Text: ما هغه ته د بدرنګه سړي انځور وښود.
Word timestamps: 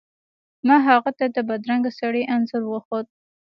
ما 0.67 0.77
هغه 0.87 1.11
ته 1.17 1.25
د 1.35 1.37
بدرنګه 1.49 1.91
سړي 1.99 2.23
انځور 2.33 2.63
وښود. 2.67 3.05